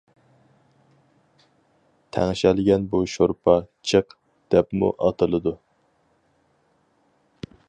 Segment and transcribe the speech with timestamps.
[2.17, 3.57] تەڭشەلگەن بۇ شورپا
[3.91, 4.19] «چىق»
[4.57, 5.59] دەپمۇ ئاتىلىدۇ.